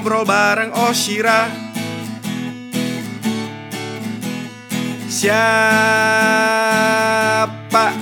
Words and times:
ngobrol 0.00 0.24
bareng 0.24 0.72
Oshira. 0.88 1.44
Siapa 5.04 5.44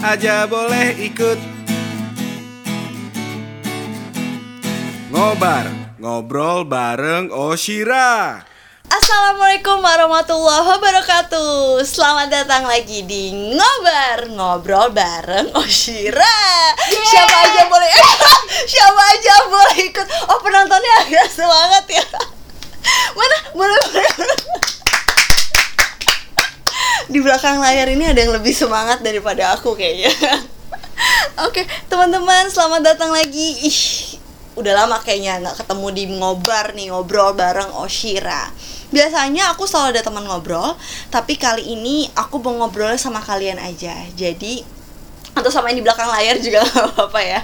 aja 0.07 0.47
boleh 0.47 0.95
ikut. 0.95 1.43
Ngobar, 5.11 5.67
ngobrol 5.99 6.63
bareng 6.71 7.35
Oshira 7.35 8.47
Assalamualaikum 9.09 9.81
warahmatullahi 9.81 10.69
wabarakatuh. 10.69 11.81
Selamat 11.81 12.29
datang 12.29 12.69
lagi 12.69 13.09
di 13.09 13.33
Ngobar 13.57 14.29
Ngobrol 14.29 14.93
bareng 14.93 15.49
Oshira. 15.57 16.37
Siapa 16.93 17.37
aja 17.41 17.73
boleh 17.73 17.89
Siapa 18.77 19.03
aja 19.09 19.35
boleh 19.49 19.77
ikut. 19.89 20.07
Oh 20.29 20.45
penontonnya 20.45 20.93
agak 21.09 21.25
semangat 21.25 21.89
ya. 21.89 22.05
Mana? 23.17 23.37
Boleh, 23.57 23.81
boleh, 23.89 24.09
boleh. 24.13 24.41
Di 27.09 27.19
belakang 27.25 27.65
layar 27.65 27.89
ini 27.89 28.13
ada 28.13 28.21
yang 28.21 28.37
lebih 28.37 28.53
semangat 28.53 29.01
daripada 29.01 29.57
aku 29.57 29.73
kayaknya. 29.73 30.13
Oke, 31.49 31.65
teman-teman 31.89 32.53
selamat 32.53 32.93
datang 32.93 33.17
lagi. 33.17 33.57
Ih, 33.65 33.81
udah 34.61 34.85
lama 34.85 35.01
kayaknya 35.01 35.41
nggak 35.41 35.65
ketemu 35.65 35.87
di 35.97 36.05
ngobar 36.13 36.77
nih 36.77 36.93
ngobrol 36.93 37.33
bareng 37.33 37.73
Oshira 37.81 38.53
biasanya 38.89 39.53
aku 39.53 39.69
selalu 39.69 39.99
ada 39.99 40.03
teman 40.05 40.25
ngobrol 40.25 40.77
tapi 41.13 41.37
kali 41.37 41.77
ini 41.77 42.09
aku 42.17 42.41
mau 42.41 42.55
ngobrol 42.57 42.97
sama 42.97 43.21
kalian 43.21 43.61
aja. 43.61 43.95
Jadi 44.17 44.65
atau 45.37 45.51
sama 45.53 45.71
yang 45.71 45.79
di 45.81 45.87
belakang 45.87 46.11
layar 46.11 46.37
juga 46.43 46.63
nggak 46.67 46.87
apa-apa 46.95 47.21
ya. 47.23 47.41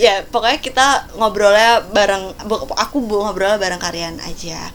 Ya 0.00 0.14
pokoknya 0.24 0.58
kita 0.64 0.86
ngobrolnya 1.20 1.84
bareng 1.92 2.32
aku 2.78 3.04
ngobrolnya 3.04 3.60
bareng 3.60 3.80
kalian 3.82 4.16
aja. 4.24 4.72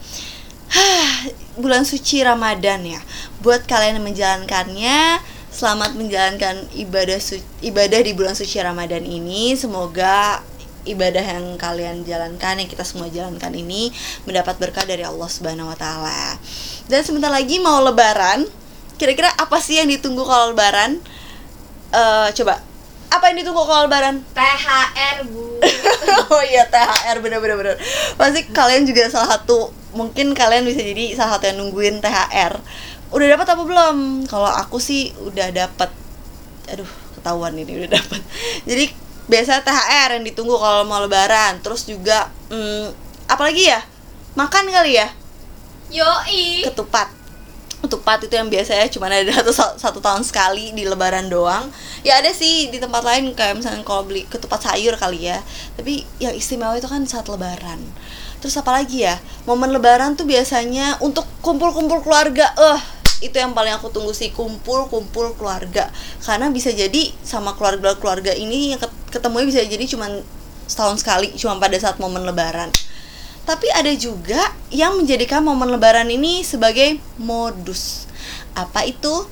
Bulan 1.58 1.88
suci 1.88 2.22
Ramadan 2.22 2.86
ya. 2.86 3.02
Buat 3.42 3.66
kalian 3.66 3.98
yang 3.98 4.06
menjalankannya 4.06 5.24
selamat 5.50 5.98
menjalankan 5.98 6.70
ibadah 6.78 7.18
su- 7.18 7.42
ibadah 7.66 7.98
di 8.06 8.14
bulan 8.14 8.38
suci 8.38 8.62
Ramadan 8.62 9.02
ini. 9.02 9.58
Semoga 9.58 10.46
ibadah 10.88 11.22
yang 11.22 11.60
kalian 11.60 12.08
jalankan 12.08 12.64
yang 12.64 12.70
kita 12.72 12.88
semua 12.88 13.12
jalankan 13.12 13.52
ini 13.52 13.92
mendapat 14.24 14.56
berkah 14.56 14.88
dari 14.88 15.04
Allah 15.04 15.28
Subhanahu 15.28 15.68
wa 15.68 15.78
taala. 15.78 16.40
Dan 16.88 17.04
sebentar 17.04 17.30
lagi 17.30 17.60
mau 17.60 17.84
lebaran. 17.84 18.48
Kira-kira 18.98 19.30
apa 19.36 19.62
sih 19.62 19.78
yang 19.78 19.92
ditunggu 19.92 20.24
kalau 20.26 20.56
lebaran? 20.56 20.98
Eh 21.92 22.30
coba 22.34 22.64
apa 23.08 23.24
yang 23.32 23.44
ditunggu 23.44 23.64
kalau 23.64 23.88
lebaran? 23.88 24.20
THR 24.36 25.18
bu 25.32 25.58
oh 26.34 26.44
iya 26.44 26.68
THR 26.68 27.18
bener-bener 27.24 27.56
bener. 27.58 27.76
Pasti 28.20 28.46
kalian 28.52 28.86
juga 28.86 29.08
salah 29.10 29.40
satu 29.40 29.72
mungkin 29.96 30.36
kalian 30.38 30.68
bisa 30.68 30.84
jadi 30.84 31.16
salah 31.18 31.40
satu 31.40 31.50
yang 31.50 31.58
nungguin 31.64 32.04
THR. 32.04 32.54
Udah 33.10 33.28
dapat 33.34 33.48
apa 33.48 33.64
belum? 33.64 33.98
Kalau 34.28 34.50
aku 34.52 34.78
sih 34.78 35.16
udah 35.24 35.50
dapat. 35.56 35.90
Aduh, 36.68 36.90
ketahuan 37.16 37.56
ini 37.56 37.88
udah 37.88 37.96
dapat. 37.96 38.22
Jadi 38.68 38.92
biasa 39.28 39.62
THR 39.62 40.20
yang 40.20 40.24
ditunggu 40.24 40.56
kalau 40.56 40.84
mau 40.88 41.04
lebaran. 41.04 41.60
Terus 41.62 41.84
juga 41.84 42.32
hmm, 42.50 42.92
apalagi 43.28 43.70
ya? 43.70 43.84
Makan 44.34 44.72
kali 44.72 44.98
ya? 44.98 45.08
Yoi. 45.92 46.68
Ketupat. 46.68 47.12
Ketupat 47.78 48.26
itu 48.26 48.34
yang 48.34 48.50
biasanya 48.50 48.90
cuma 48.90 49.08
ada 49.08 49.30
satu, 49.32 49.54
satu 49.54 50.00
tahun 50.02 50.26
sekali 50.26 50.74
di 50.74 50.84
lebaran 50.88 51.30
doang. 51.30 51.70
Ya 52.02 52.18
ada 52.20 52.32
sih 52.34 52.72
di 52.74 52.82
tempat 52.82 53.06
lain 53.06 53.32
kayak 53.38 53.62
misalnya 53.62 53.84
kalau 53.86 54.08
beli 54.08 54.26
ketupat 54.26 54.64
sayur 54.64 54.98
kali 54.98 55.30
ya. 55.30 55.40
Tapi 55.78 56.04
yang 56.18 56.34
istimewa 56.34 56.74
itu 56.76 56.90
kan 56.90 57.06
saat 57.06 57.30
lebaran. 57.30 57.80
Terus 58.42 58.58
apa 58.58 58.82
lagi 58.82 59.06
ya? 59.06 59.18
Momen 59.50 59.74
lebaran 59.74 60.18
tuh 60.18 60.26
biasanya 60.26 61.02
untuk 61.02 61.26
kumpul-kumpul 61.42 62.02
keluarga. 62.06 62.50
Eh 62.58 62.82
itu 63.18 63.34
yang 63.34 63.58
paling 63.58 63.74
aku 63.74 63.90
tunggu 63.90 64.14
sih 64.14 64.30
kumpul-kumpul 64.30 65.34
keluarga. 65.38 65.90
Karena 66.22 66.54
bisa 66.54 66.70
jadi 66.70 67.10
sama 67.26 67.58
keluarga-keluarga 67.58 68.38
ini 68.38 68.78
yang 68.78 68.82
ketemunya 69.14 69.48
bisa 69.48 69.64
jadi 69.64 69.86
cuma 69.88 70.12
setahun 70.68 71.00
sekali 71.00 71.32
cuma 71.40 71.56
pada 71.58 71.80
saat 71.80 71.98
momen 71.98 72.28
lebaran 72.28 72.70
tapi 73.48 73.72
ada 73.72 73.96
juga 73.96 74.52
yang 74.68 75.00
menjadikan 75.00 75.40
momen 75.40 75.72
lebaran 75.72 76.12
ini 76.12 76.44
sebagai 76.44 77.00
modus. 77.16 78.04
Apa 78.52 78.84
itu? 78.84 79.24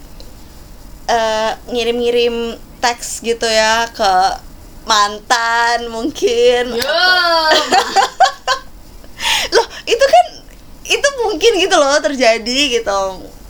Eh, 1.11 1.51
ngirim-ngirim 1.67 2.55
teks 2.79 3.19
gitu 3.19 3.43
ya 3.43 3.91
ke 3.91 4.11
mantan 4.87 5.91
mungkin. 5.91 6.79
Yo 6.79 6.79
Loh, 9.55 9.67
itu 9.83 10.05
kan 10.07 10.25
itu 10.87 11.07
mungkin 11.27 11.51
gitu 11.59 11.75
loh 11.75 11.99
terjadi 11.99 12.79
gitu 12.79 12.99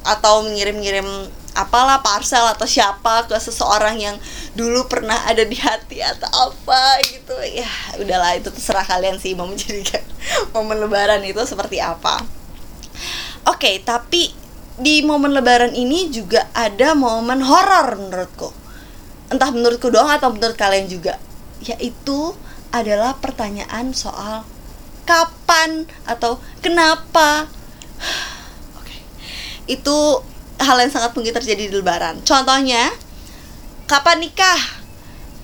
atau 0.02 0.50
mengirim-ngirim 0.50 1.30
apalah 1.56 2.04
parcel 2.04 2.44
atau 2.52 2.68
siapa 2.68 3.24
ke 3.32 3.40
seseorang 3.40 3.96
yang 3.96 4.16
dulu 4.60 4.92
pernah 4.92 5.16
ada 5.24 5.42
di 5.48 5.56
hati 5.56 6.04
atau 6.04 6.28
apa 6.28 7.00
gitu. 7.08 7.34
Ya 7.56 7.68
udahlah 7.96 8.36
itu 8.36 8.52
terserah 8.52 8.84
kalian 8.84 9.16
sih 9.18 9.34
mau 9.34 9.48
menjadikan 9.48 10.04
momen 10.54 10.84
lebaran 10.84 11.24
itu 11.24 11.40
seperti 11.48 11.80
apa. 11.80 12.20
Oke 13.48 13.80
tapi 13.82 14.36
di 14.76 15.00
momen 15.08 15.32
lebaran 15.32 15.72
ini 15.72 16.12
juga 16.12 16.52
ada 16.52 16.92
momen 16.92 17.40
horor 17.40 17.96
menurutku. 17.96 18.52
Entah 19.32 19.50
menurutku 19.50 19.88
doang 19.88 20.12
atau 20.12 20.36
menurut 20.36 20.60
kalian 20.60 20.92
juga. 20.92 21.16
Yaitu 21.64 22.36
adalah 22.76 23.16
pertanyaan 23.24 23.96
soal 23.96 24.44
kapan 25.08 25.88
atau 26.04 26.44
kenapa. 26.60 27.48
Itu 29.66 30.22
hal 30.60 30.78
yang 30.80 30.92
sangat 30.92 31.12
mungkin 31.16 31.36
terjadi 31.36 31.68
di 31.68 31.76
lebaran. 31.76 32.24
Contohnya 32.24 32.92
kapan 33.86 34.24
nikah? 34.24 34.62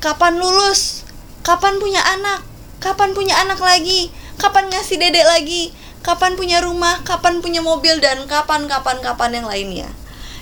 Kapan 0.02 0.40
lulus? 0.42 1.06
Kapan 1.46 1.78
punya 1.78 2.02
anak? 2.02 2.42
Kapan 2.82 3.14
punya 3.14 3.38
anak 3.38 3.62
lagi? 3.62 4.10
Kapan 4.42 4.72
ngasih 4.74 4.98
dedek 4.98 5.26
lagi? 5.28 5.70
Kapan 6.02 6.34
punya 6.34 6.64
rumah? 6.66 7.06
Kapan 7.06 7.44
punya 7.46 7.62
mobil? 7.62 8.02
Dan 8.02 8.26
kapan 8.26 8.66
kapan 8.66 8.98
kapan 9.06 9.38
yang 9.38 9.46
lainnya. 9.46 9.90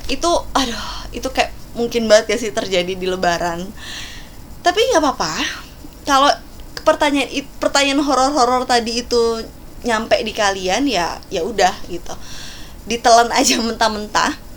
Itu 0.08 0.47
aduh 0.56 1.12
itu 1.12 1.28
kayak 1.28 1.52
mungkin 1.75 2.08
banget 2.08 2.35
gak 2.35 2.40
sih 2.40 2.52
terjadi 2.56 2.96
di 2.96 3.08
lebaran. 3.08 3.68
Tapi 4.63 4.79
nggak 4.91 5.03
apa-apa. 5.03 5.34
Kalau 6.08 6.31
pertanyaan 6.88 7.29
pertanyaan 7.59 8.02
horor-horor 8.02 8.63
tadi 8.63 9.03
itu 9.03 9.44
nyampe 9.84 10.19
di 10.24 10.31
kalian 10.31 10.88
ya 10.88 11.19
ya 11.28 11.44
udah 11.44 11.75
gitu. 11.91 12.16
Ditelan 12.88 13.29
aja 13.35 13.59
mentah-mentah 13.59 14.49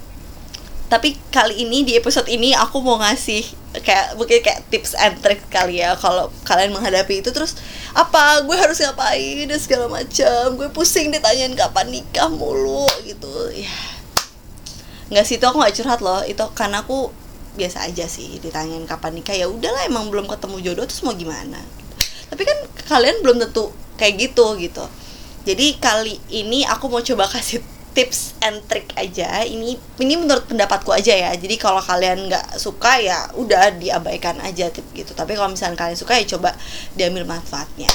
tapi 0.93 1.17
kali 1.33 1.65
ini 1.65 1.89
di 1.89 1.97
episode 1.97 2.29
ini 2.29 2.53
aku 2.53 2.85
mau 2.85 3.01
ngasih 3.01 3.41
kayak 3.81 4.13
mungkin 4.21 4.45
kayak 4.45 4.69
tips 4.69 4.93
and 5.01 5.17
trick 5.25 5.41
kali 5.49 5.81
ya 5.81 5.97
kalau 5.97 6.29
kalian 6.45 6.69
menghadapi 6.77 7.25
itu. 7.25 7.33
Terus 7.33 7.57
apa? 7.97 8.45
Gue 8.45 8.61
harus 8.61 8.77
ngapain? 8.77 9.49
Dan 9.49 9.57
segala 9.57 9.89
macam. 9.89 10.53
Gue 10.61 10.69
pusing 10.69 11.09
ditanyain 11.09 11.57
kapan 11.57 11.89
nikah 11.89 12.29
mulu? 12.29 12.85
Gitu. 13.09 13.33
Ya. 13.57 13.73
Nggak 15.09 15.25
sih 15.25 15.41
itu 15.41 15.49
aku 15.49 15.65
nggak 15.65 15.81
curhat 15.81 16.05
loh. 16.05 16.21
Itu 16.29 16.45
karena 16.53 16.85
aku 16.85 17.09
biasa 17.57 17.89
aja 17.89 18.05
sih 18.05 18.37
ditanyain 18.45 18.85
kapan 18.85 19.17
nikah. 19.17 19.33
Ya 19.33 19.49
udahlah 19.49 19.89
emang 19.89 20.13
belum 20.13 20.29
ketemu 20.29 20.61
jodoh 20.61 20.85
terus 20.85 21.01
mau 21.09 21.17
gimana? 21.17 21.57
Tapi 22.29 22.45
kan 22.45 22.59
kalian 22.93 23.25
belum 23.25 23.41
tentu 23.41 23.73
kayak 23.97 24.29
gitu 24.29 24.61
gitu. 24.61 24.85
Jadi 25.49 25.81
kali 25.81 26.21
ini 26.29 26.69
aku 26.69 26.93
mau 26.93 27.01
coba 27.01 27.25
kasih 27.33 27.65
tips 27.93 28.37
and 28.41 28.65
trick 28.69 28.89
aja 28.97 29.45
ini 29.45 29.77
ini 30.01 30.15
menurut 30.17 30.49
pendapatku 30.49 30.93
aja 30.93 31.13
ya 31.13 31.31
jadi 31.37 31.57
kalau 31.61 31.81
kalian 31.81 32.29
nggak 32.29 32.57
suka 32.57 33.01
ya 33.01 33.29
udah 33.37 33.77
diabaikan 33.77 34.41
aja 34.41 34.73
tip 34.73 34.85
gitu 34.97 35.13
tapi 35.13 35.37
kalau 35.37 35.53
misalnya 35.53 35.77
kalian 35.77 35.97
suka 35.97 36.17
ya 36.17 36.25
coba 36.25 36.57
diambil 36.97 37.29
manfaatnya 37.29 37.93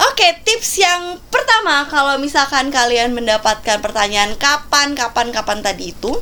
Oke, 0.00 0.32
tips 0.48 0.80
yang 0.80 1.20
pertama 1.28 1.84
kalau 1.84 2.16
misalkan 2.16 2.72
kalian 2.72 3.12
mendapatkan 3.12 3.84
pertanyaan 3.84 4.32
kapan, 4.40 4.96
kapan, 4.96 5.28
kapan 5.28 5.60
tadi 5.60 5.92
itu, 5.92 6.16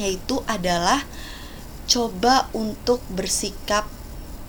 yaitu 0.00 0.40
adalah 0.48 1.04
coba 1.84 2.48
untuk 2.56 3.04
bersikap 3.12 3.84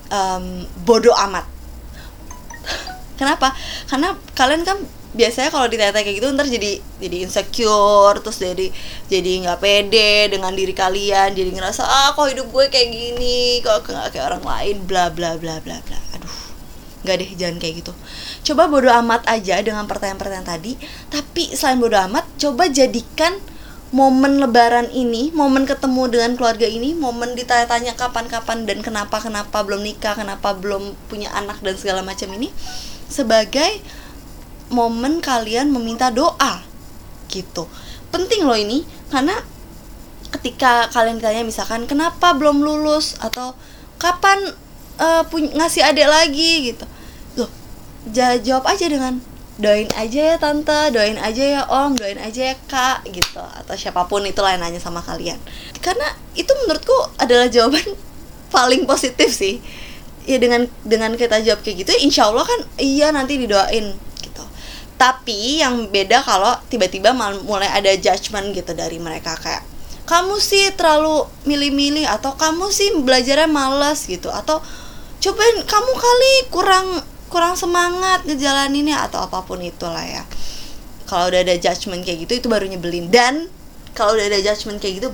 em, 0.07 0.63
bodoh 0.87 1.11
amat. 1.27 1.43
Kenapa? 3.19 3.51
Karena 3.91 4.15
kalian 4.39 4.63
kan 4.63 4.87
biasanya 5.09 5.49
kalau 5.49 5.65
ditanya 5.65 5.89
kayak 5.89 6.21
gitu 6.21 6.29
ntar 6.37 6.45
jadi 6.45 6.77
jadi 7.01 7.17
insecure 7.25 8.21
terus 8.21 8.37
jadi 8.37 8.69
jadi 9.09 9.31
nggak 9.41 9.57
pede 9.57 10.29
dengan 10.29 10.53
diri 10.53 10.69
kalian 10.69 11.33
jadi 11.33 11.49
ngerasa 11.49 11.81
ah 11.81 12.09
kok 12.13 12.29
hidup 12.29 12.45
gue 12.53 12.65
kayak 12.69 12.89
gini 12.93 13.57
kok 13.65 13.89
nggak 13.89 14.13
kayak 14.13 14.25
orang 14.29 14.45
lain 14.45 14.77
bla 14.85 15.09
bla 15.09 15.33
bla 15.41 15.57
bla 15.65 15.81
bla. 15.81 15.99
Aduh 16.13 16.37
nggak 17.01 17.15
deh 17.25 17.31
jangan 17.33 17.57
kayak 17.57 17.81
gitu. 17.81 17.93
Coba 18.53 18.69
bodo 18.69 18.93
amat 18.93 19.25
aja 19.25 19.57
dengan 19.65 19.89
pertanyaan-pertanyaan 19.89 20.45
tadi 20.45 20.77
tapi 21.09 21.57
selain 21.57 21.81
bodo 21.81 21.97
amat 21.97 22.29
coba 22.37 22.69
jadikan 22.69 23.33
momen 23.89 24.37
lebaran 24.37 24.85
ini 24.93 25.33
momen 25.33 25.65
ketemu 25.65 26.13
dengan 26.13 26.37
keluarga 26.37 26.69
ini 26.69 26.93
momen 26.93 27.33
ditanya-tanya 27.33 27.97
kapan-kapan 27.97 28.69
dan 28.69 28.85
kenapa 28.85 29.17
kenapa 29.17 29.65
belum 29.65 29.81
nikah 29.81 30.13
kenapa 30.13 30.53
belum 30.53 30.93
punya 31.09 31.33
anak 31.33 31.57
dan 31.65 31.73
segala 31.73 32.05
macam 32.05 32.29
ini 32.37 32.53
sebagai 33.09 33.81
momen 34.69 35.19
kalian 35.19 35.73
meminta 35.73 36.13
doa. 36.13 36.61
Gitu. 37.29 37.65
Penting 38.09 38.45
loh 38.45 38.57
ini 38.57 38.85
karena 39.13 39.37
ketika 40.29 40.89
kalian 40.93 41.17
tanya 41.17 41.41
misalkan 41.41 41.89
kenapa 41.89 42.37
belum 42.37 42.61
lulus? 42.61 43.17
atau 43.17 43.57
kapan 43.97 44.37
uh, 45.01 45.25
pun- 45.27 45.51
ngasih 45.53 45.85
adik 45.85 46.05
lagi 46.05 46.73
gitu. 46.73 46.85
Loh 47.37 47.49
ja- 48.13 48.39
jawab 48.39 48.69
aja 48.69 48.85
dengan 48.89 49.21
doain 49.59 49.91
aja 49.99 50.33
ya 50.33 50.35
tante 50.39 50.95
doain 50.95 51.19
aja 51.19 51.43
ya 51.43 51.61
om 51.67 51.91
doain 51.91 52.17
aja 52.17 52.53
ya 52.53 52.55
kak 52.69 53.05
gitu. 53.09 53.41
Atau 53.41 53.75
siapa 53.75 54.05
pun 54.07 54.23
itu 54.25 54.39
yang 54.39 54.61
nanya 54.61 54.79
sama 54.81 55.01
kalian. 55.03 55.37
Karena 55.83 56.07
itu 56.33 56.49
menurutku 56.65 56.95
adalah 57.19 57.49
jawaban 57.49 57.83
paling 58.55 58.85
positif 58.89 59.33
sih. 59.33 59.61
Ya 60.29 60.37
dengan 60.37 60.69
dengan 60.85 61.17
kita 61.17 61.41
jawab 61.41 61.65
kayak 61.65 61.85
gitu 61.85 61.91
insya 62.05 62.29
Allah 62.29 62.45
kan 62.45 62.61
iya 62.77 63.09
nanti 63.09 63.41
didoain 63.41 63.97
tapi 64.99 65.63
yang 65.63 65.87
beda 65.87 66.19
kalau 66.19 66.59
tiba-tiba 66.67 67.15
mulai 67.47 67.71
ada 67.71 67.87
judgement 67.95 68.51
gitu 68.51 68.75
dari 68.75 68.99
mereka 68.99 69.39
kayak 69.39 69.63
kamu 70.03 70.35
sih 70.43 70.75
terlalu 70.75 71.23
milih-milih 71.47 72.03
atau 72.03 72.35
kamu 72.35 72.67
sih 72.67 72.91
belajarnya 72.99 73.47
males 73.47 74.03
gitu 74.03 74.27
atau 74.27 74.59
cobain 75.23 75.57
kamu 75.63 75.91
kali 75.95 76.33
kurang 76.51 76.87
kurang 77.31 77.55
semangat 77.55 78.27
ngejalaninnya 78.27 79.07
atau 79.07 79.23
apa 79.23 79.39
pun 79.45 79.63
itulah 79.63 80.03
ya. 80.03 80.25
Kalau 81.07 81.31
udah 81.31 81.47
ada 81.47 81.55
judgement 81.55 82.03
kayak 82.03 82.25
gitu 82.25 82.41
itu 82.41 82.47
baru 82.49 82.65
nyebelin. 82.65 83.07
Dan 83.13 83.47
kalau 83.93 84.17
udah 84.17 84.25
ada 84.33 84.41
judgement 84.41 84.81
kayak 84.81 85.05
gitu 85.05 85.09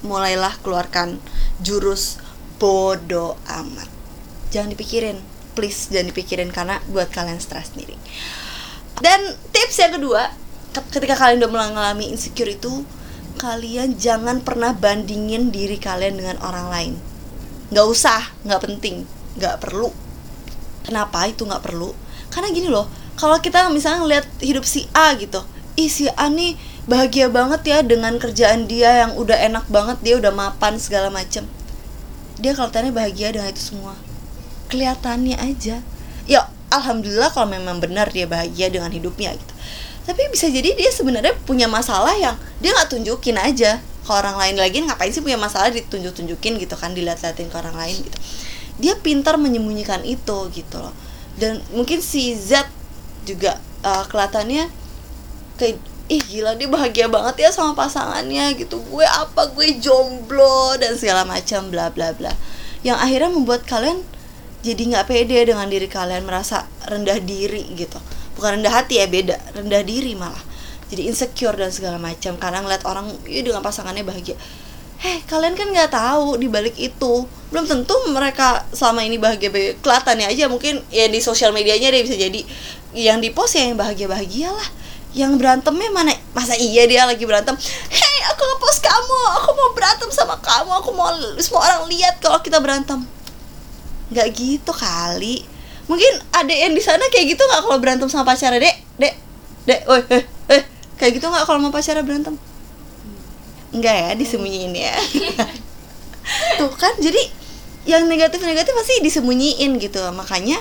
mulailah 0.00 0.56
keluarkan 0.64 1.20
jurus 1.60 2.16
bodoh 2.56 3.36
amat. 3.44 3.88
Jangan 4.48 4.72
dipikirin. 4.72 5.20
Please 5.52 5.92
jangan 5.92 6.16
dipikirin 6.16 6.48
karena 6.48 6.80
buat 6.88 7.12
kalian 7.12 7.36
stres 7.44 7.76
sendiri 7.76 8.00
dan 9.00 9.36
tips 9.52 9.76
yang 9.80 9.92
kedua 9.96 10.32
ke- 10.76 10.88
ketika 10.92 11.16
kalian 11.16 11.42
udah 11.44 11.50
mengalami 11.50 12.12
insecure 12.12 12.48
itu 12.48 12.84
kalian 13.40 13.96
jangan 13.96 14.44
pernah 14.44 14.76
bandingin 14.76 15.48
diri 15.48 15.80
kalian 15.80 16.20
dengan 16.20 16.36
orang 16.44 16.66
lain. 16.68 16.92
Nggak 17.72 17.86
usah 17.88 18.20
nggak 18.44 18.60
penting 18.60 19.08
nggak 19.40 19.60
perlu. 19.64 19.88
Kenapa 20.84 21.24
itu 21.28 21.48
nggak 21.48 21.64
perlu? 21.64 21.96
Karena 22.28 22.52
gini 22.52 22.68
loh 22.68 22.86
kalau 23.16 23.36
kita 23.40 23.68
misalnya 23.72 24.00
ngeliat 24.04 24.26
hidup 24.40 24.64
si 24.64 24.88
A 24.96 25.12
gitu 25.16 25.44
ih 25.80 25.88
si 25.88 26.12
A 26.12 26.28
nih 26.28 26.60
bahagia 26.84 27.32
banget 27.32 27.62
ya 27.64 27.78
dengan 27.80 28.20
kerjaan 28.20 28.68
dia 28.68 29.06
yang 29.06 29.16
udah 29.16 29.36
enak 29.38 29.64
banget 29.72 29.96
dia 30.04 30.14
udah 30.20 30.32
mapan 30.34 30.76
segala 30.76 31.08
macem. 31.08 31.48
Dia 32.40 32.52
kelihatannya 32.52 32.92
bahagia 32.92 33.32
dengan 33.32 33.48
itu 33.48 33.72
semua. 33.72 33.96
Kelihatannya 34.68 35.36
aja. 35.40 35.80
Ya 36.28 36.40
alhamdulillah 36.70 37.34
kalau 37.34 37.50
memang 37.50 37.82
benar 37.82 38.08
dia 38.10 38.24
bahagia 38.24 38.70
dengan 38.70 38.88
hidupnya 38.94 39.34
gitu. 39.34 39.54
Tapi 40.06 40.26
bisa 40.32 40.48
jadi 40.48 40.74
dia 40.74 40.90
sebenarnya 40.90 41.36
punya 41.44 41.68
masalah 41.68 42.16
yang 42.16 42.34
dia 42.58 42.72
nggak 42.72 42.88
tunjukin 42.90 43.36
aja 43.36 43.78
ke 44.00 44.10
orang 44.10 44.34
lain 44.40 44.56
lagi 44.58 44.82
ngapain 44.82 45.12
sih 45.12 45.22
punya 45.22 45.36
masalah 45.36 45.70
ditunjuk 45.70 46.16
tunjukin 46.16 46.56
gitu 46.56 46.74
kan 46.74 46.96
dilihat-liatin 46.96 47.46
ke 47.52 47.56
orang 47.58 47.76
lain 47.76 47.94
gitu. 48.00 48.18
Dia 48.80 48.96
pintar 48.96 49.36
menyembunyikan 49.36 50.02
itu 50.02 50.48
gitu 50.50 50.76
loh. 50.80 50.94
Dan 51.36 51.60
mungkin 51.76 52.00
si 52.00 52.32
Z 52.32 52.66
juga 53.28 53.60
uh, 53.84 54.08
kelihatannya 54.08 54.72
kayak 55.60 55.76
ih 56.10 56.22
gila 56.26 56.58
dia 56.58 56.66
bahagia 56.66 57.06
banget 57.06 57.46
ya 57.46 57.50
sama 57.54 57.76
pasangannya 57.76 58.56
gitu. 58.58 58.82
Gue 58.88 59.06
apa? 59.06 59.46
Gue 59.52 59.78
jomblo 59.78 60.74
dan 60.80 60.98
segala 60.98 61.22
macam 61.28 61.70
bla 61.70 61.92
bla 61.92 62.10
bla. 62.16 62.32
Yang 62.82 62.98
akhirnya 62.98 63.30
membuat 63.30 63.62
kalian 63.68 64.00
jadi 64.60 64.82
nggak 64.92 65.08
pede 65.08 65.48
dengan 65.48 65.64
diri 65.64 65.88
kalian 65.88 66.28
merasa 66.28 66.68
rendah 66.84 67.16
diri 67.24 67.64
gitu. 67.72 67.96
Bukan 68.36 68.60
rendah 68.60 68.72
hati 68.72 69.00
ya 69.00 69.08
beda. 69.08 69.56
Rendah 69.56 69.80
diri 69.80 70.12
malah. 70.12 70.40
Jadi 70.92 71.08
insecure 71.08 71.56
dan 71.56 71.72
segala 71.72 71.96
macam. 71.96 72.36
Karena 72.36 72.60
ngeliat 72.60 72.84
orang 72.84 73.08
ya 73.24 73.40
dengan 73.40 73.64
pasangannya 73.64 74.04
bahagia. 74.04 74.36
Heh 75.00 75.24
kalian 75.24 75.56
kan 75.56 75.72
nggak 75.72 75.96
tahu 75.96 76.36
di 76.36 76.52
balik 76.52 76.76
itu. 76.76 77.24
Belum 77.48 77.64
tentu 77.64 77.96
mereka 78.12 78.68
selama 78.76 79.00
ini 79.00 79.16
bahagia. 79.16 79.48
Bahagia 79.48 79.80
kelihatannya 79.80 80.26
aja 80.28 80.44
mungkin 80.52 80.84
ya 80.92 81.08
di 81.08 81.24
sosial 81.24 81.56
medianya 81.56 81.88
dia 81.88 82.04
bisa 82.04 82.20
jadi. 82.20 82.44
Yang 82.92 83.18
di 83.24 83.28
post 83.32 83.56
ya 83.56 83.64
yang 83.64 83.80
bahagia 83.80 84.12
bahagia 84.12 84.52
lah. 84.52 84.68
Yang 85.16 85.40
berantemnya 85.40 85.88
mana? 85.88 86.12
Masa 86.36 86.52
iya 86.52 86.84
dia 86.84 87.08
lagi 87.08 87.24
berantem? 87.24 87.56
Hei 87.88 88.16
aku 88.28 88.42
ngepost 88.44 88.84
kamu. 88.84 89.18
Aku 89.40 89.56
mau 89.56 89.72
berantem 89.72 90.12
sama 90.12 90.36
kamu. 90.36 90.70
Aku 90.84 90.92
mau 90.92 91.08
semua 91.40 91.64
orang 91.64 91.88
lihat 91.88 92.20
kalau 92.20 92.44
kita 92.44 92.60
berantem 92.60 93.19
nggak 94.10 94.28
gitu 94.34 94.72
kali. 94.74 95.42
Mungkin 95.86 96.12
ada 96.30 96.54
yang 96.54 96.74
di 96.74 96.82
sana 96.82 97.02
kayak 97.10 97.34
gitu 97.34 97.42
nggak 97.42 97.62
kalau 97.66 97.78
berantem 97.82 98.06
sama 98.06 98.26
pacarnya 98.26 98.62
dek? 98.62 98.76
Dek? 98.98 99.14
Dek? 99.66 99.80
Woi 99.86 100.02
eh 100.10 100.22
eh. 100.54 100.62
Kayak 100.98 101.18
gitu 101.18 101.26
nggak 101.30 101.44
kalau 101.46 101.58
mau 101.62 101.72
pacarnya 101.74 102.02
berantem? 102.02 102.34
Enggak 103.70 103.94
ya 103.94 104.10
disembunyiin 104.18 104.74
ya. 104.74 104.94
Tuh 106.58 106.70
kan 106.74 106.94
jadi 106.98 107.22
yang 107.88 108.06
negatif 108.06 108.42
negatif 108.42 108.70
pasti 108.74 109.02
disembunyiin 109.02 109.78
gitu. 109.78 109.98
Makanya 110.14 110.58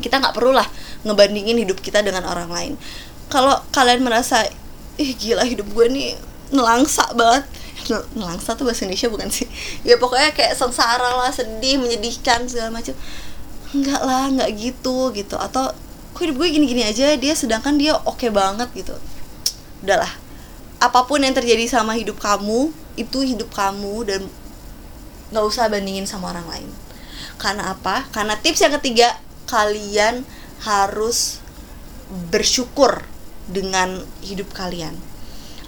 kita 0.00 0.18
nggak 0.18 0.34
perlu 0.34 0.52
lah 0.52 0.66
ngebandingin 1.06 1.60
hidup 1.60 1.78
kita 1.78 2.00
dengan 2.00 2.24
orang 2.28 2.50
lain. 2.50 2.74
Kalau 3.28 3.56
kalian 3.72 4.04
merasa 4.04 4.44
ih 5.00 5.16
gila 5.16 5.44
hidup 5.48 5.64
gue 5.72 5.86
nih 5.88 6.08
nelangsa 6.52 7.08
banget 7.16 7.48
nelangsa 8.14 8.54
tuh 8.54 8.68
bahasa 8.68 8.86
Indonesia 8.86 9.08
bukan 9.10 9.28
sih? 9.28 9.48
Ya 9.82 9.98
pokoknya 9.98 10.30
kayak 10.36 10.54
sengsara 10.54 11.18
lah 11.18 11.32
sedih 11.32 11.82
menyedihkan 11.82 12.46
segala 12.46 12.70
macam 12.70 12.94
enggak 13.72 14.00
lah 14.04 14.28
enggak 14.30 14.50
gitu 14.58 15.10
gitu. 15.16 15.36
Atau 15.38 15.72
kok 16.12 16.20
hidup 16.22 16.36
gue 16.38 16.48
gini-gini 16.52 16.84
aja 16.84 17.16
dia 17.16 17.34
sedangkan 17.34 17.78
dia 17.80 17.96
oke 18.06 18.28
banget 18.30 18.68
gitu. 18.76 18.94
Udahlah 19.82 20.10
apa 20.82 21.06
pun 21.06 21.22
yang 21.22 21.34
terjadi 21.34 21.62
sama 21.70 21.94
hidup 21.94 22.18
kamu 22.18 22.74
itu 22.98 23.18
hidup 23.22 23.54
kamu 23.54 24.02
dan 24.02 24.26
nggak 25.30 25.44
usah 25.46 25.70
bandingin 25.70 26.04
sama 26.04 26.34
orang 26.34 26.46
lain. 26.50 26.70
Karena 27.38 27.74
apa? 27.74 28.06
Karena 28.10 28.36
tips 28.38 28.62
yang 28.66 28.74
ketiga 28.78 29.16
kalian 29.46 30.26
harus 30.62 31.42
bersyukur 32.30 33.02
dengan 33.48 34.04
hidup 34.22 34.52
kalian 34.52 35.11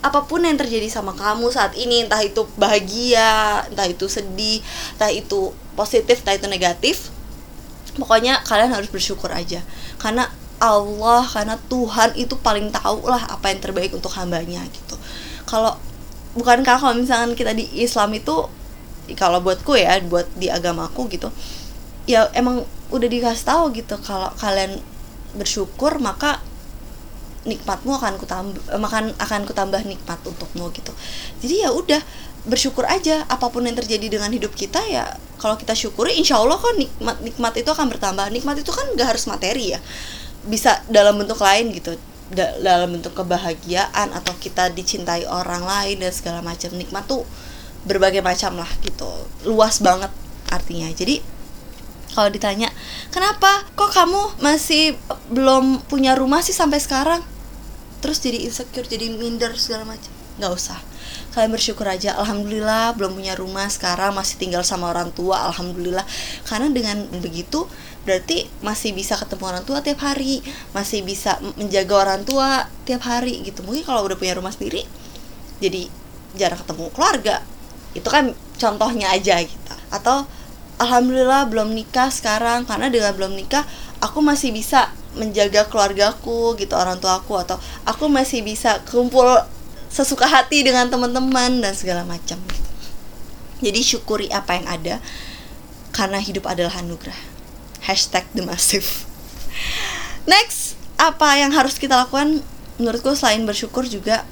apa 0.04 0.28
pun 0.28 0.44
yang 0.44 0.60
terjadi 0.60 0.84
sama 0.92 1.16
kamu 1.16 1.48
saat 1.48 1.72
ini 1.80 2.04
entah 2.04 2.20
itu 2.20 2.44
bahagia 2.60 3.64
entah 3.72 3.88
itu 3.88 4.04
sedih 4.04 4.60
entah 5.00 5.08
itu 5.08 5.56
positif 5.72 6.20
entah 6.20 6.36
itu 6.36 6.44
negatif 6.44 7.08
pokoknya 7.96 8.43
kalian 8.44 8.74
harus 8.74 8.90
bersyukur 8.90 9.31
aja. 9.31 9.62
Karena 10.02 10.29
Allah 10.58 11.22
karena 11.26 11.56
Tuhan 11.70 12.14
itu 12.19 12.34
paling 12.38 12.70
tahu 12.70 13.06
lah 13.06 13.22
apa 13.26 13.50
yang 13.50 13.60
terbaik 13.62 13.94
untuk 13.94 14.10
hambanya 14.19 14.62
gitu. 14.70 14.96
Kalau 15.46 15.79
bukankah 16.34 16.79
kalau 16.79 16.94
misalkan 16.98 17.38
kita 17.38 17.55
di 17.55 17.67
Islam 17.79 18.10
itu 18.14 18.50
kalau 19.14 19.38
buatku 19.44 19.76
ya 19.79 20.00
buat 20.02 20.26
di 20.34 20.48
agamaku 20.48 21.12
gitu 21.12 21.29
ya 22.08 22.29
emang 22.32 22.64
udah 22.88 23.08
dikasih 23.08 23.44
tahu 23.44 23.64
gitu 23.76 24.00
kalau 24.00 24.32
kalian 24.40 24.81
bersyukur 25.36 26.00
maka 26.00 26.40
nikmatmu 27.44 27.93
akan 27.93 28.17
kutambah 28.17 28.81
makan 28.81 29.13
akan 29.20 29.41
kutambah 29.44 29.81
nikmat 29.84 30.19
untukmu 30.24 30.72
gitu. 30.72 30.93
Jadi 31.44 31.65
ya 31.65 31.70
udah 31.70 32.01
bersyukur 32.44 32.84
aja 32.84 33.24
apa 33.29 33.48
pun 33.48 33.65
yang 33.65 33.77
terjadi 33.77 34.20
dengan 34.20 34.29
hidup 34.29 34.53
kita 34.53 34.77
ya 34.84 35.17
kalau 35.41 35.56
kita 35.56 35.72
syukuri 35.72 36.13
insya 36.20 36.36
Allah 36.36 36.60
kok 36.60 36.77
nikmat 36.77 37.20
nikmat 37.20 37.53
itu 37.60 37.69
akan 37.69 37.86
bertambah. 37.93 38.27
Nikmat 38.32 38.65
itu 38.65 38.72
kan 38.72 38.84
gak 38.96 39.17
harus 39.17 39.24
materi 39.29 39.77
ya. 39.77 39.81
Bisa 40.44 40.81
dalam 40.89 41.20
bentuk 41.20 41.41
lain 41.41 41.72
gitu. 41.72 41.96
Da- 42.32 42.56
dalam 42.65 42.96
bentuk 42.96 43.13
kebahagiaan 43.13 44.08
atau 44.17 44.32
kita 44.41 44.72
dicintai 44.72 45.29
orang 45.29 45.69
lain 45.69 46.01
dan 46.01 46.13
segala 46.13 46.41
macam. 46.41 46.72
Nikmat 46.72 47.05
tuh 47.05 47.29
berbagai 47.84 48.24
macam 48.24 48.56
lah 48.56 48.69
gitu. 48.81 49.08
Luas 49.44 49.84
banget 49.84 50.08
artinya. 50.48 50.89
Jadi 50.89 51.20
kalau 52.15 52.31
ditanya 52.32 52.72
kenapa? 53.13 53.69
Kok 53.77 53.91
kamu 53.93 54.22
masih 54.41 54.96
belum 55.29 55.84
punya 55.91 56.17
rumah 56.17 56.41
sih 56.41 56.56
sampai 56.56 56.79
sekarang 56.81 57.33
terus 58.05 58.20
jadi 58.20 58.44
insecure 58.44 58.84
jadi 58.84 59.08
minder 59.17 59.56
segala 59.56 59.96
macam. 59.96 60.13
Nggak 60.37 60.53
usah. 60.53 60.77
Kalian 61.32 61.56
bersyukur 61.56 61.89
aja. 61.89 62.20
Alhamdulillah 62.20 62.93
belum 63.01 63.17
punya 63.17 63.32
rumah 63.32 63.65
sekarang 63.73 64.13
masih 64.13 64.37
tinggal 64.37 64.61
sama 64.61 64.93
orang 64.93 65.08
tua. 65.17 65.41
Alhamdulillah. 65.49 66.05
Karena 66.44 66.69
dengan 66.69 67.08
begitu 67.25 67.65
berarti 68.05 68.44
masih 68.61 68.93
bisa 68.93 69.17
ketemu 69.17 69.56
orang 69.56 69.65
tua 69.65 69.81
tiap 69.81 70.05
hari. 70.05 70.44
Masih 70.77 71.01
bisa 71.01 71.41
menjaga 71.56 71.94
orang 71.96 72.29
tua 72.29 72.69
tiap 72.84 73.08
hari 73.08 73.41
gitu. 73.41 73.65
Mungkin 73.65 73.89
kalau 73.89 74.05
udah 74.05 74.20
punya 74.20 74.37
rumah 74.37 74.53
sendiri 74.53 74.84
jadi 75.65 75.89
jarang 76.37 76.61
ketemu 76.61 76.93
keluarga. 76.93 77.41
Itu 77.96 78.13
kan 78.13 78.37
contohnya 78.61 79.17
aja 79.17 79.41
gitu. 79.41 79.75
Atau 79.89 80.29
alhamdulillah 80.77 81.49
belum 81.49 81.73
nikah 81.73 82.13
sekarang. 82.13 82.69
Karena 82.69 82.93
dengan 82.93 83.17
belum 83.17 83.32
nikah 83.32 83.65
aku 84.05 84.20
masih 84.20 84.53
bisa 84.53 84.93
menjaga 85.14 85.66
keluargaku 85.70 86.58
gitu 86.58 86.74
orang 86.74 86.98
tua 86.98 87.22
aku 87.22 87.38
atau 87.38 87.56
aku 87.86 88.10
masih 88.10 88.42
bisa 88.42 88.82
kumpul 88.86 89.26
sesuka 89.90 90.26
hati 90.26 90.66
dengan 90.66 90.90
teman-teman 90.90 91.62
dan 91.62 91.70
segala 91.70 92.02
macam 92.02 92.36
gitu. 92.50 92.70
jadi 93.62 93.80
syukuri 93.80 94.26
apa 94.34 94.58
yang 94.58 94.66
ada 94.66 94.94
karena 95.94 96.18
hidup 96.18 96.50
adalah 96.50 96.74
anugerah. 96.82 97.16
Hashtag 97.86 98.26
the 98.34 98.42
massive. 98.42 99.06
Next 100.30 100.74
apa 100.98 101.38
yang 101.38 101.54
harus 101.54 101.78
kita 101.78 101.94
lakukan? 101.94 102.42
Menurutku 102.82 103.14
selain 103.14 103.46
bersyukur 103.46 103.86
juga 103.86 104.26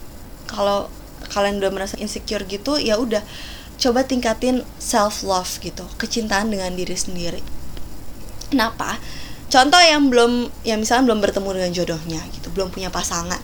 kalau 0.50 0.90
kalian 1.30 1.62
udah 1.62 1.70
merasa 1.70 1.94
insecure 2.02 2.42
gitu 2.44 2.76
ya 2.76 2.98
udah 2.98 3.22
coba 3.78 4.04
tingkatin 4.04 4.66
self 4.76 5.22
love 5.22 5.48
gitu 5.62 5.86
kecintaan 5.96 6.50
dengan 6.50 6.74
diri 6.74 6.98
sendiri. 6.98 7.40
Kenapa 8.50 8.98
contoh 9.52 9.80
yang 9.85 10.09
belum 10.09 10.49
yang 10.64 10.80
misalnya 10.80 11.12
belum 11.12 11.21
bertemu 11.21 11.49
dengan 11.61 11.71
jodohnya 11.76 12.21
gitu 12.32 12.49
belum 12.56 12.73
punya 12.73 12.88
pasangan. 12.88 13.40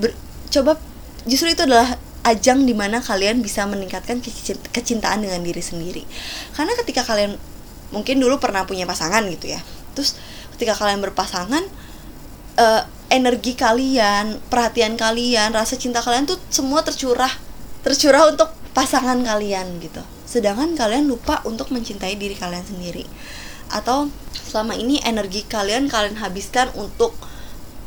Ber- 0.00 0.16
coba 0.48 0.80
justru 1.28 1.52
itu 1.52 1.68
adalah 1.68 2.00
ajang 2.24 2.64
di 2.64 2.72
mana 2.72 3.04
kalian 3.04 3.44
bisa 3.44 3.68
meningkatkan 3.68 4.24
kecin- 4.24 4.64
kecintaan 4.72 5.20
dengan 5.20 5.44
diri 5.44 5.60
sendiri. 5.60 6.02
Karena 6.56 6.72
ketika 6.80 7.04
kalian 7.04 7.36
mungkin 7.92 8.20
dulu 8.20 8.36
pernah 8.36 8.68
punya 8.68 8.84
pasangan 8.84 9.24
gitu 9.28 9.52
ya 9.52 9.60
terus 9.96 10.14
ketika 10.54 10.76
kalian 10.76 11.00
berpasangan 11.02 11.64
eh, 12.60 12.82
energi 13.08 13.56
kalian 13.56 14.38
perhatian 14.52 14.94
kalian 15.00 15.56
rasa 15.56 15.80
cinta 15.80 16.04
kalian 16.04 16.28
tuh 16.28 16.36
semua 16.52 16.84
tercurah 16.84 17.32
tercurah 17.82 18.28
untuk 18.28 18.52
pasangan 18.76 19.16
kalian 19.24 19.80
gitu. 19.80 20.02
Sedangkan 20.28 20.76
kalian 20.76 21.08
lupa 21.08 21.40
untuk 21.48 21.72
mencintai 21.72 22.14
diri 22.20 22.36
kalian 22.36 22.62
sendiri 22.62 23.08
atau 23.68 24.08
selama 24.32 24.72
ini 24.76 25.00
energi 25.04 25.44
kalian 25.44 25.92
kalian 25.92 26.16
habiskan 26.18 26.72
untuk 26.72 27.12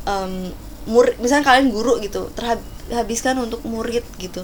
um, 0.06 0.54
murid 0.86 1.18
misalnya 1.22 1.46
kalian 1.46 1.70
guru 1.70 1.98
gitu 2.02 2.30
terhabiskan 2.34 3.38
untuk 3.38 3.62
murid 3.66 4.06
gitu. 4.18 4.42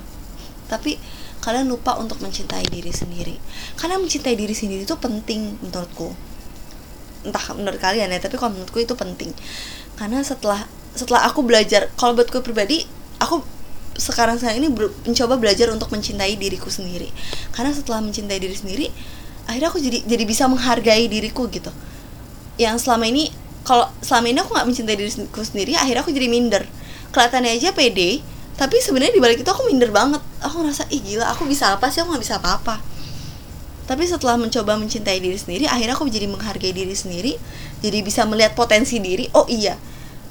Tapi 0.69 0.99
kalian 1.43 1.71
lupa 1.71 1.97
untuk 1.97 2.21
mencintai 2.21 2.67
diri 2.69 2.91
sendiri. 2.91 3.39
Karena 3.79 3.97
mencintai 3.97 4.35
diri 4.35 4.55
sendiri 4.55 4.85
itu 4.85 4.97
penting 4.99 5.57
menurutku. 5.63 6.13
Entah 7.27 7.55
menurut 7.55 7.81
kalian 7.81 8.11
ya 8.11 8.19
tapi 8.19 8.39
kalau 8.39 8.55
menurutku 8.55 8.79
itu 8.83 8.95
penting. 8.95 9.31
Karena 9.99 10.23
setelah 10.23 10.67
setelah 10.95 11.27
aku 11.27 11.47
belajar 11.47 11.91
kalau 11.95 12.19
buatku 12.19 12.43
pribadi 12.43 12.83
aku 13.23 13.43
sekarang 13.99 14.39
sekarang 14.39 14.63
ini 14.63 14.71
mencoba 15.07 15.35
belajar 15.39 15.71
untuk 15.75 15.91
mencintai 15.91 16.39
diriku 16.39 16.71
sendiri. 16.71 17.11
Karena 17.51 17.75
setelah 17.75 17.99
mencintai 17.99 18.39
diri 18.39 18.55
sendiri 18.55 18.87
akhirnya 19.49 19.73
aku 19.73 19.81
jadi 19.81 20.05
jadi 20.05 20.25
bisa 20.29 20.45
menghargai 20.45 21.09
diriku 21.09 21.49
gitu. 21.49 21.73
Yang 22.61 22.85
selama 22.85 23.09
ini 23.09 23.33
kalau 23.65 23.89
selama 24.05 24.29
ini 24.29 24.39
aku 24.45 24.53
nggak 24.53 24.67
mencintai 24.69 24.97
diriku 25.01 25.41
sendiri 25.41 25.73
akhirnya 25.75 26.05
aku 26.05 26.13
jadi 26.13 26.29
minder. 26.29 26.69
Kelihatannya 27.11 27.57
aja 27.57 27.73
pede 27.73 28.21
tapi 28.61 28.77
sebenarnya 28.85 29.17
di 29.17 29.23
balik 29.25 29.41
itu 29.41 29.49
aku 29.49 29.65
minder 29.73 29.89
banget. 29.89 30.21
Aku 30.45 30.61
ngerasa 30.61 30.93
ih 30.93 31.01
gila 31.01 31.33
aku 31.33 31.49
bisa 31.49 31.73
apa 31.73 31.89
sih? 31.89 32.05
Aku 32.05 32.13
nggak 32.13 32.23
bisa 32.23 32.37
apa-apa. 32.37 32.77
Tapi 33.89 34.05
setelah 34.05 34.37
mencoba 34.37 34.77
mencintai 34.77 35.17
diri 35.17 35.41
sendiri 35.41 35.65
akhirnya 35.65 35.97
aku 35.97 36.13
jadi 36.13 36.29
menghargai 36.29 36.77
diri 36.77 36.93
sendiri 36.93 37.41
jadi 37.81 38.05
bisa 38.05 38.29
melihat 38.29 38.53
potensi 38.53 39.01
diri. 39.01 39.33
Oh 39.33 39.49
iya. 39.49 39.81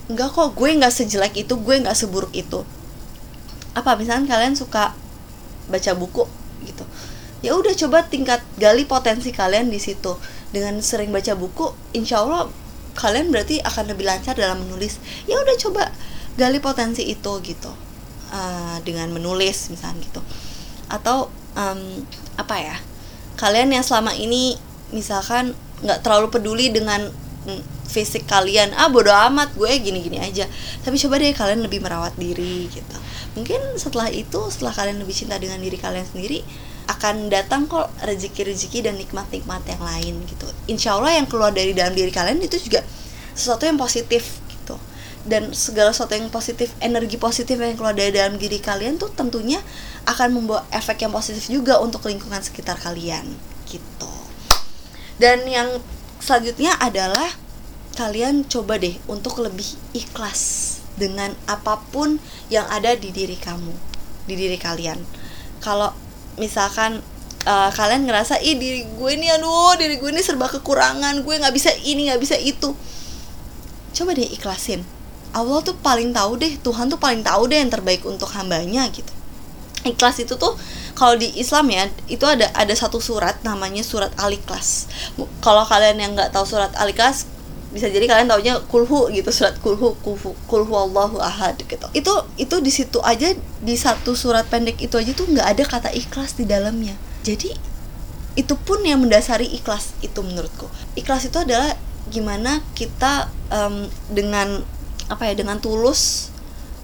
Enggak 0.07 0.38
kok 0.38 0.53
gue 0.53 0.69
nggak 0.77 0.93
sejelek 0.93 1.33
itu 1.41 1.57
gue 1.57 1.75
nggak 1.81 1.97
seburuk 1.97 2.29
itu. 2.38 2.62
Apa 3.74 3.97
misalnya 3.97 4.29
kalian 4.29 4.53
suka 4.53 4.93
baca 5.67 5.91
buku 5.97 6.24
gitu 6.63 6.86
ya 7.46 7.53
udah 7.53 7.74
coba 7.77 8.06
tingkat 8.08 8.41
gali 8.58 8.84
potensi 8.88 9.29
kalian 9.29 9.70
di 9.70 9.77
situ. 9.77 10.17
Dengan 10.50 10.79
sering 10.79 11.12
baca 11.12 11.36
buku 11.36 11.75
insya 11.91 12.24
Allah 12.24 12.48
kalian 12.98 13.29
berarti 13.29 13.62
akan 13.62 13.94
lebih 13.94 14.10
lancar 14.10 14.34
dalam 14.34 14.63
menulis. 14.63 14.98
Ya 15.29 15.38
udah 15.38 15.56
coba 15.60 15.84
gali 16.39 16.58
potensi 16.58 17.06
itu 17.06 17.34
gitu. 17.44 17.72
Uh, 18.27 18.77
dengan 18.84 19.12
menulis 19.13 19.70
misalnya 19.72 20.03
gitu. 20.03 20.22
Atau 20.91 21.32
um, 21.56 21.82
apa 22.36 22.56
ya 22.60 22.77
kalian 23.38 23.70
yang 23.70 23.86
selama 23.86 24.17
ini 24.17 24.58
misalkan 24.89 25.53
nggak 25.86 26.01
terlalu 26.01 26.34
peduli 26.34 26.74
dengan 26.74 27.06
mm, 27.46 27.62
fisik 27.88 28.25
kalian 28.25 28.74
ah 28.74 28.89
bodo 28.89 29.13
amat 29.13 29.53
gue 29.53 29.72
gini-gini 29.77 30.17
aja. 30.20 30.50
Tapi 30.82 30.98
coba 30.98 31.22
deh 31.22 31.32
kalian 31.32 31.62
lebih 31.63 31.79
merawat 31.79 32.17
diri 32.17 32.65
gitu. 32.67 32.98
Mungkin 33.38 33.77
setelah 33.77 34.10
itu 34.10 34.50
setelah 34.50 34.74
kalian 34.74 34.98
lebih 34.98 35.13
cinta 35.13 35.38
dengan 35.38 35.62
diri 35.62 35.77
kalian 35.77 36.03
sendiri 36.03 36.41
akan 36.88 37.27
datang 37.27 37.67
kok 37.67 37.91
rezeki-rezeki 38.00 38.88
dan 38.88 38.96
nikmat-nikmat 38.96 39.62
yang 39.67 39.84
lain 39.84 40.15
gitu. 40.24 40.48
Insya 40.72 40.96
Allah 40.96 41.20
yang 41.20 41.27
keluar 41.27 41.51
dari 41.51 41.75
dalam 41.75 41.91
diri 41.91 42.10
kalian 42.10 42.39
itu 42.39 42.56
juga 42.63 42.82
sesuatu 43.36 43.67
yang 43.67 43.75
positif 43.75 44.39
gitu. 44.48 44.79
Dan 45.27 45.51
segala 45.51 45.91
sesuatu 45.91 46.15
yang 46.15 46.32
positif, 46.32 46.72
energi 46.79 47.20
positif 47.20 47.60
yang 47.60 47.75
keluar 47.75 47.91
dari 47.91 48.15
dalam 48.15 48.39
diri 48.39 48.63
kalian 48.63 48.96
tuh 48.96 49.12
tentunya 49.12 49.60
akan 50.08 50.39
membawa 50.39 50.63
efek 50.72 51.03
yang 51.03 51.12
positif 51.12 51.51
juga 51.51 51.84
untuk 51.84 52.08
lingkungan 52.08 52.39
sekitar 52.39 52.79
kalian 52.79 53.27
gitu. 53.67 54.13
Dan 55.20 55.44
yang 55.44 55.84
selanjutnya 56.24 56.79
adalah 56.79 57.27
kalian 58.00 58.48
coba 58.48 58.79
deh 58.79 58.96
untuk 59.12 59.44
lebih 59.44 59.67
ikhlas 59.91 60.79
dengan 60.96 61.36
apa 61.51 61.84
pun 61.91 62.24
yang 62.48 62.63
ada 62.72 62.96
di 62.96 63.12
diri 63.12 63.36
kamu, 63.36 63.75
di 64.29 64.34
diri 64.39 64.56
kalian. 64.56 65.03
Kalau 65.60 66.06
misalkan 66.38 67.01
uh, 67.44 67.70
kalian 67.74 68.06
ngerasa 68.06 68.39
ih 68.41 68.56
diri 68.56 68.82
gue 68.86 69.12
ini 69.13 69.27
aduh 69.34 69.75
diri 69.75 69.98
gue 69.98 70.10
ini 70.10 70.22
serba 70.22 70.48
kekurangan 70.50 71.22
gue 71.22 71.36
nggak 71.38 71.53
bisa 71.53 71.74
ini 71.84 72.10
nggak 72.10 72.22
bisa 72.22 72.38
itu. 72.38 72.74
Coba 73.94 74.13
deh 74.13 74.25
ikhlasin. 74.25 74.86
Allah 75.36 75.60
tuh 75.62 75.75
paling 75.77 76.15
tahu 76.15 76.39
deh 76.39 76.56
Tuhan 76.62 76.88
tuh 76.88 76.98
paling 76.98 77.22
tahu 77.22 77.51
deh 77.51 77.60
yang 77.60 77.70
terbaik 77.70 78.01
untuk 78.08 78.32
hambanya 78.34 78.88
gitu. 78.89 79.12
Ikhlas 79.86 80.20
itu 80.20 80.36
tuh 80.36 80.58
kalau 80.98 81.15
di 81.15 81.32
Islam 81.38 81.70
ya 81.70 81.88
itu 82.12 82.25
ada 82.25 82.50
ada 82.58 82.74
satu 82.74 82.98
surat 82.98 83.39
namanya 83.46 83.86
surat 83.86 84.12
al-ikhlas. 84.17 84.89
Kalau 85.39 85.63
kalian 85.63 86.01
yang 86.01 86.12
nggak 86.17 86.34
tahu 86.34 86.44
surat 86.44 86.74
al-ikhlas 86.75 87.37
bisa 87.77 87.93
jadi 87.93 88.10
kalian 88.10 88.25
taunya 88.25 88.57
kulhu 88.65 89.13
gitu 89.13 89.29
surat 89.29 89.53
kulhu 89.62 89.93
kulhu 90.01 90.34
kulhu 90.50 90.74
Allahu 90.74 91.22
ahad 91.22 91.53
gitu. 91.62 91.86
Itu 91.93 92.13
itu 92.41 92.55
di 92.57 92.72
situ 92.74 92.98
aja 93.05 93.31
di 93.62 93.75
satu 93.77 94.17
surat 94.17 94.50
pendek 94.50 94.81
itu 94.81 94.98
aja 94.98 95.13
tuh 95.13 95.29
nggak 95.29 95.48
ada 95.48 95.63
kata 95.63 95.89
ikhlas 95.93 96.34
di 96.34 96.50
dalamnya. 96.50 96.98
Jadi 97.22 97.53
itu 98.34 98.53
pun 98.57 98.81
yang 98.81 99.05
mendasari 99.05 99.46
ikhlas 99.53 99.93
itu 100.01 100.17
menurutku. 100.25 100.65
Ikhlas 100.98 101.29
itu 101.29 101.38
adalah 101.38 101.77
gimana 102.10 102.65
kita 102.74 103.29
um, 103.53 103.86
dengan 104.10 104.65
apa 105.07 105.29
ya 105.29 105.38
dengan 105.38 105.62
tulus 105.62 106.34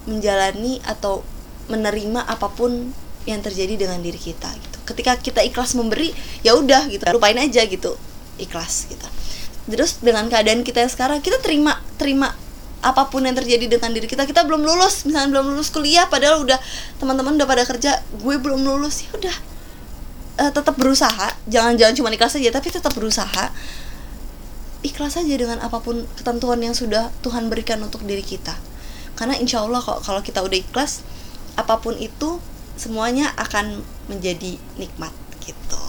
menjalani 0.06 0.78
atau 0.86 1.26
menerima 1.66 2.22
apa 2.24 2.46
pun 2.54 2.94
yang 3.26 3.42
terjadi 3.42 3.74
dengan 3.74 3.98
diri 3.98 4.20
kita 4.20 4.48
gitu. 4.54 4.78
Ketika 4.86 5.18
kita 5.18 5.40
ikhlas 5.42 5.74
memberi 5.74 6.14
ya 6.46 6.54
udah 6.54 6.86
gitu 6.86 7.02
lupain 7.10 7.36
aja 7.36 7.66
gitu 7.66 7.98
ikhlas 8.38 8.90
gitu 8.90 9.06
terus 9.64 10.00
dengan 10.04 10.28
keadaan 10.28 10.60
kita 10.60 10.84
yang 10.84 10.92
sekarang 10.92 11.18
kita 11.24 11.40
terima 11.40 11.80
terima 11.96 12.36
apa 12.84 13.08
pun 13.08 13.24
yang 13.24 13.32
terjadi 13.32 13.64
dengan 13.64 13.96
diri 13.96 14.04
kita 14.04 14.28
kita 14.28 14.44
belum 14.44 14.60
lulus. 14.60 15.08
Misalnya 15.08 15.32
belum 15.32 15.56
lulus 15.56 15.72
kuliah 15.72 16.04
padahal 16.12 16.44
udah 16.44 16.60
teman-teman 17.00 17.40
udah 17.40 17.48
pada 17.48 17.64
kerja 17.64 17.96
gue 18.20 18.36
belum 18.36 18.60
lulus. 18.60 19.08
Ya 19.08 19.10
udah. 19.16 19.36
Uh, 20.34 20.52
tetap 20.52 20.76
berusaha. 20.76 21.32
Jangan 21.48 21.80
jangan 21.80 21.94
cuma 21.96 22.12
ikhlas 22.12 22.36
aja 22.36 22.52
tapi 22.52 22.68
tetap 22.68 22.92
berusaha. 22.92 23.48
Ikhlas 24.84 25.16
aja 25.16 25.32
dengan 25.32 25.64
apa 25.64 25.80
pun 25.80 26.04
ketentuan 26.20 26.60
yang 26.60 26.76
sudah 26.76 27.08
Tuhan 27.24 27.48
berikan 27.48 27.80
untuk 27.80 28.04
diri 28.04 28.20
kita. 28.20 28.52
Karena 29.16 29.40
insya 29.40 29.64
Allah 29.64 29.80
kok 29.80 30.04
kalau 30.04 30.20
kita 30.20 30.44
udah 30.44 30.58
ikhlas 30.60 31.00
apa 31.56 31.80
pun 31.80 31.96
itu 31.96 32.36
semuanya 32.76 33.32
akan 33.40 33.80
menjadi 34.12 34.60
nikmat 34.76 35.14
gitu. 35.40 35.80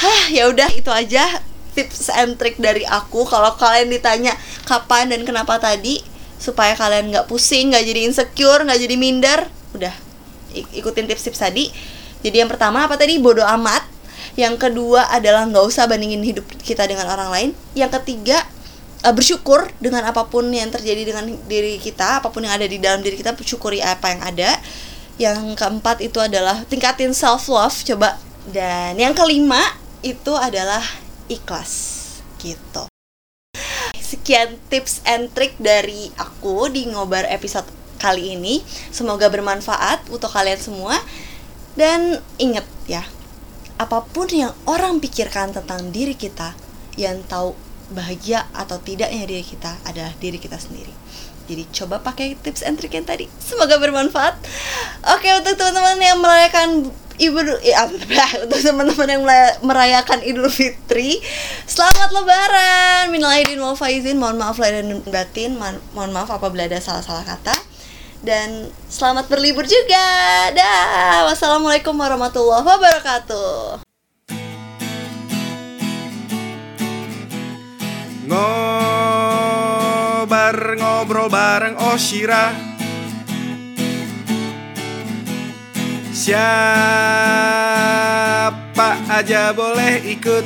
Hah 0.00 0.32
ya 0.32 0.48
udah 0.48 0.72
itu 0.72 0.88
aja 0.88 1.44
tips 1.72 2.10
and 2.12 2.36
trick 2.36 2.58
dari 2.58 2.82
aku 2.86 3.26
kalau 3.26 3.54
kalian 3.56 3.90
ditanya 3.90 4.34
kapan 4.66 5.10
dan 5.10 5.22
kenapa 5.22 5.56
tadi 5.62 6.02
supaya 6.40 6.72
kalian 6.72 7.12
nggak 7.12 7.28
pusing 7.28 7.70
nggak 7.74 7.84
jadi 7.84 8.00
insecure 8.08 8.64
nggak 8.64 8.80
jadi 8.80 8.96
minder 8.96 9.40
udah 9.76 10.10
ikutin 10.52 11.06
tips-tips 11.06 11.40
tadi. 11.40 11.70
Jadi 12.20 12.36
yang 12.42 12.50
pertama 12.50 12.84
apa 12.84 12.98
tadi? 12.98 13.16
Bodoh 13.16 13.46
amat. 13.46 13.86
Yang 14.36 14.68
kedua 14.68 15.10
adalah 15.10 15.46
nggak 15.48 15.64
usah 15.64 15.88
bandingin 15.90 16.22
hidup 16.22 16.46
kita 16.62 16.86
dengan 16.86 17.08
orang 17.10 17.30
lain. 17.32 17.50
Yang 17.74 18.02
ketiga 18.02 18.44
bersyukur 19.00 19.72
dengan 19.80 20.04
apa 20.04 20.28
pun 20.28 20.44
yang 20.52 20.68
terjadi 20.68 21.08
dengan 21.08 21.24
diri 21.48 21.80
kita 21.80 22.20
apa 22.20 22.28
pun 22.28 22.44
yang 22.44 22.52
ada 22.52 22.68
di 22.68 22.76
dalam 22.76 23.00
diri 23.00 23.16
kita 23.16 23.32
bersyukuri 23.32 23.80
apa 23.80 24.12
yang 24.12 24.20
ada. 24.20 24.50
Yang 25.20 25.56
keempat 25.56 26.00
itu 26.00 26.18
adalah 26.20 26.64
tingkatin 26.68 27.12
self 27.12 27.48
love 27.48 27.76
coba. 27.84 28.16
Dan 28.50 28.96
yang 28.96 29.12
kelima 29.12 29.60
itu 30.00 30.32
adalah 30.32 30.80
ikhlas 31.30 31.72
gitu. 32.42 32.90
Sekian 33.94 34.58
tips 34.66 35.06
and 35.06 35.30
trick 35.30 35.54
dari 35.62 36.10
aku 36.18 36.66
di 36.66 36.90
ngobar 36.90 37.30
episode 37.30 37.70
kali 38.02 38.34
ini. 38.34 38.58
Semoga 38.90 39.30
bermanfaat 39.30 40.10
untuk 40.10 40.34
kalian 40.34 40.58
semua. 40.58 40.98
Dan 41.78 42.18
inget 42.42 42.66
ya, 42.90 43.06
apa 43.78 44.02
pun 44.02 44.26
yang 44.26 44.50
orang 44.66 44.98
pikirkan 44.98 45.54
tentang 45.54 45.94
diri 45.94 46.18
kita, 46.18 46.58
yang 46.98 47.22
tahu 47.30 47.54
bahagia 47.94 48.50
atau 48.50 48.82
tidaknya 48.82 49.22
diri 49.26 49.46
kita 49.46 49.78
adalah 49.86 50.10
diri 50.18 50.42
kita 50.42 50.58
sendiri. 50.58 50.90
Jadi 51.50 51.66
coba 51.74 51.98
pakai 51.98 52.38
tips 52.38 52.62
and 52.62 52.78
trick 52.78 52.94
yang 52.94 53.06
tadi. 53.06 53.26
Semoga 53.42 53.78
bermanfaat. 53.78 54.38
Oke, 55.18 55.26
untuk 55.34 55.58
teman-teman 55.58 55.98
yang 55.98 56.18
merayakan 56.22 56.94
ibu 57.20 57.36
ya, 57.60 57.84
untuk 58.44 58.58
teman-teman 58.58 59.08
yang 59.12 59.22
merayakan 59.60 60.24
Idul 60.24 60.48
Fitri, 60.48 61.20
selamat 61.68 62.10
Lebaran. 62.16 63.12
Minal 63.12 63.36
aidin 63.36 63.60
wal 63.60 63.76
faizin. 63.76 64.16
Mohon 64.16 64.40
maaf 64.40 64.56
lahir 64.56 64.80
dan 64.80 65.04
batin. 65.04 65.60
Mohon 65.92 66.10
maaf 66.16 66.32
apabila 66.32 66.64
ada 66.64 66.80
salah-salah 66.80 67.22
kata. 67.28 67.52
Dan 68.24 68.72
selamat 68.88 69.28
berlibur 69.28 69.68
juga. 69.68 70.06
Dah. 70.56 71.28
Wassalamualaikum 71.28 71.92
warahmatullahi 71.92 72.64
wabarakatuh. 72.64 73.84
Ngobar 78.30 78.78
ngobrol 80.78 81.26
bareng 81.26 81.74
Oshira 81.90 82.69
Siapa 86.20 86.36
aja 89.08 89.56
boleh 89.56 90.04
ikut? 90.04 90.44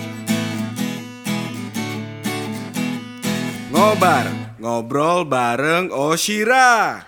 Ngobar 3.75 4.55
ngobrol 4.63 5.27
bareng 5.27 5.91
Oshira 5.91 7.03